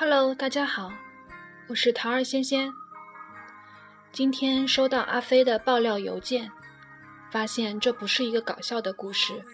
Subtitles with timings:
[0.00, 0.90] Hello，大家好，
[1.68, 2.72] 我是桃儿仙仙。
[4.10, 6.50] 今天收到阿飞的爆料邮件，
[7.30, 9.44] 发现这不是一个搞笑的故事，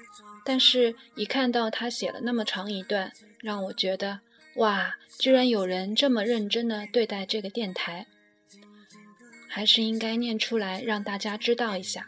[0.44, 4.20] 但是一看到他写了那么长一段，让我觉得
[4.54, 8.06] 哇，居然有人这么认真的对待这个电台，
[9.48, 12.06] 还是应该念出来让大家知道一下。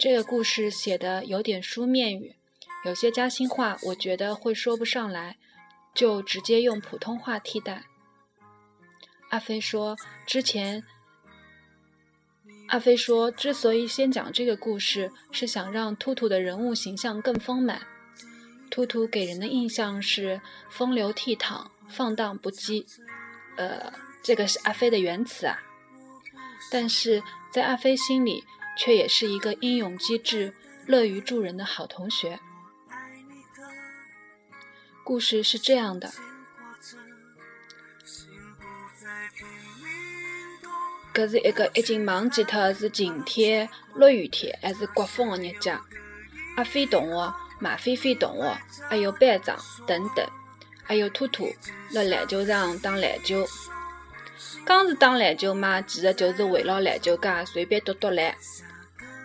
[0.00, 2.34] 这个故事写的有点书面语，
[2.84, 5.36] 有些嘉兴话我觉得会说不上来，
[5.94, 7.84] 就直接用普通话替代。
[9.30, 10.84] 阿飞说之前。
[12.68, 17.82] 阿飞说：“之所以先讲这个故事，是想让兔兔的人物形象更丰满。
[18.70, 22.86] 兔兔给人的印象是风流倜傥、放荡不羁。
[23.56, 25.58] 呃，这个是阿飞的原词啊。
[26.70, 27.20] 但是
[27.52, 28.44] 在阿飞心里，
[28.78, 30.54] 却也是一个英勇机智、
[30.86, 32.38] 乐于助人的好同学。
[35.10, 36.08] 故事是这样的。”
[41.12, 45.80] 搿是一个已经忘记脱是晴天、落雨天还是刮风的日脚。
[46.56, 48.56] 阿飞同学、马飞飞同学，
[48.88, 50.24] 还有班长等等，
[50.84, 51.52] 还有兔兔
[51.90, 53.44] 辣篮球场打篮球。
[54.64, 58.32] 讲是打篮球嘛，其实就是围绕篮球架随便跺跺篮。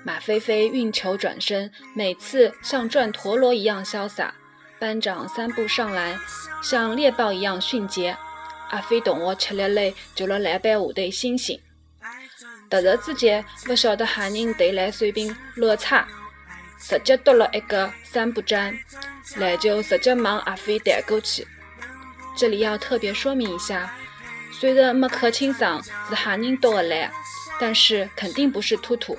[0.03, 4.33] 马飞飞运球转身，每次像转陀螺一样潇洒。
[4.79, 6.19] 班长三步上篮，
[6.61, 8.15] 像猎豹一样迅捷。
[8.69, 11.59] 阿飞同学吃力嘞，就辣篮板下头星星。
[12.69, 16.07] 突然之间，不晓得何人投篮水平落差，
[16.79, 18.77] 直接夺了一个三不沾，
[19.37, 21.47] 篮球直接往阿飞弹过去。
[22.35, 23.95] 这里要特别说明一下，
[24.51, 27.09] 虽然没看清桑是何人夺的篮，
[27.59, 29.17] 但是肯定不是兔兔。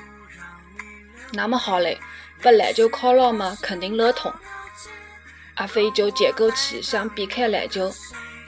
[1.32, 1.98] 那么好嘞，
[2.42, 4.32] 把篮球敲牢嘛，肯定勒痛。
[5.56, 7.92] 阿飞就接过去想避开篮球，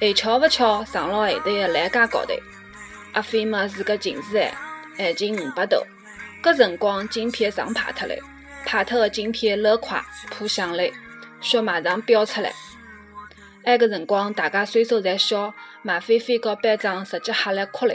[0.01, 2.33] 还，巧不巧撞了后头的栏杆高头。
[3.13, 4.55] 阿飞嘛是个近视眼。
[4.99, 5.77] 眼睛五百度，
[6.43, 8.17] 搿辰光镜片撞坏脱了，
[8.67, 10.83] 坏脱的镜片漏快破响了，
[11.41, 12.53] 血马上飙出来。
[13.63, 17.95] 埃个辰光大家岁数侪笑，马飞飞和班长直接吓来哭了。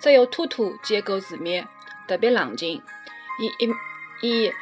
[0.00, 1.68] 只有兔兔见过世面，
[2.08, 2.82] 特别冷静。
[3.38, 3.70] 伊一
[4.22, 4.52] 伊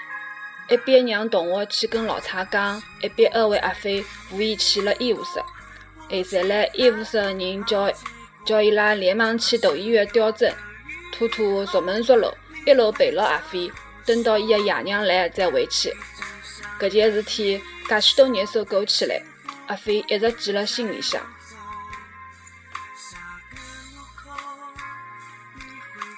[0.69, 5.39] 一边让同学去跟老蔡讲，一边安慰阿飞，扶伊去了医务室。
[6.09, 7.91] 后头来医务室的人叫
[8.45, 10.53] 叫伊拉连忙去大医院吊针。
[11.13, 12.29] 兔兔熟门熟路，
[12.67, 13.71] 一路陪牢阿飞，
[14.05, 15.93] 等到伊的爷娘来再回去。
[16.81, 19.15] 搿件事体介许多年数过去了，
[19.69, 21.21] 阿飞一直记辣心里向。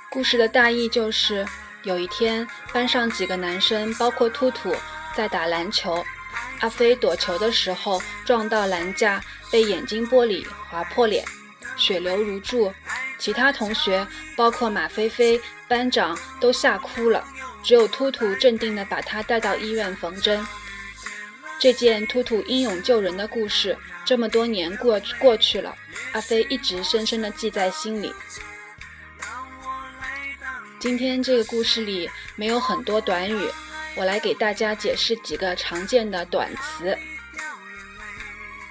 [0.08, 1.46] 故事的大意就是，
[1.86, 4.74] 有一天班上几个男生，包括兔兔，
[5.14, 6.04] 在打篮球。
[6.58, 11.24] 阿飞躲球的时候撞到篮架，被眼镜玻璃划破脸，
[11.76, 12.74] 血流如注。
[13.18, 14.04] 其他同学，
[14.36, 17.24] 包括马飞飞、班长，都吓哭了。
[17.62, 20.44] 只有突突镇定地把他带到医院缝针。
[21.60, 25.72] 这件突突英勇救人的故事，这么多年过过去了，
[26.14, 28.12] 阿飞一直深深地记在心里。
[30.86, 33.50] 今天这个故事里没有很多短语，
[33.96, 36.96] 我来给大家解释几个常见的短词。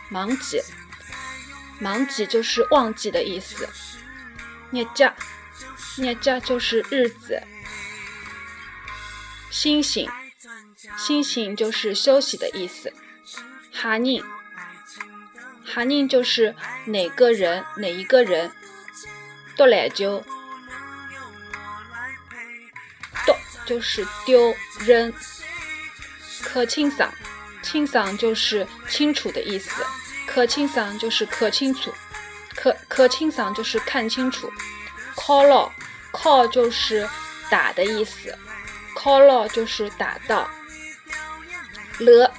[0.07, 0.61] 忙记，
[1.77, 3.67] 忙记就是忘记的意思。
[4.71, 5.13] 日假，
[5.97, 7.43] 日假就是日子。
[9.51, 10.09] 星星，
[10.97, 12.93] 星星就是休息的意思。
[13.73, 14.23] 哈人，
[15.65, 16.55] 哈人就是
[16.85, 18.53] 哪个人，哪一个人。
[19.57, 20.23] 丢篮球，
[23.65, 25.11] 就是丢扔。
[26.41, 27.11] 可清爽，
[27.61, 29.83] 清爽就是清楚的意思。
[30.27, 31.93] 可清爽就是可清楚。
[32.55, 34.51] 可可清爽就是看清楚
[35.15, 35.71] ，call 了
[36.13, 37.07] ，call 就是
[37.49, 38.37] 打的意思
[38.95, 40.49] ，call 了就是打到。
[41.99, 42.33] 了，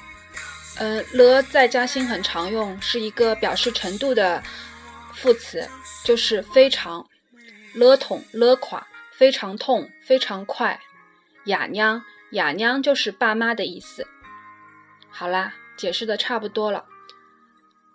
[0.76, 4.42] 嗯，了在嘉兴很常用，是一个表示程度的
[5.14, 5.68] 副词，
[6.04, 7.06] 就是非常，
[7.74, 8.86] 了痛了垮，
[9.16, 10.78] 非常痛，非常快。
[11.46, 12.02] 哑娘，
[12.32, 14.06] 哑娘就是爸妈的意思。
[15.08, 16.84] 好啦，解释的差不多了。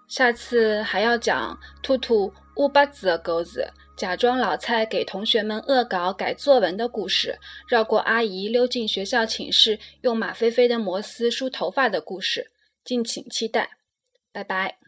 [0.08, 3.66] 下次还要讲兔兔乌八子的故事，
[3.96, 7.38] 假装老蔡给同学们恶搞改作文的故事，
[7.68, 12.52] 绕过阿姨溜进学校寝室用马飞飞的摩丝梳头发的故事，
[12.84, 13.70] 敬请期待，
[14.34, 14.80] 拜拜。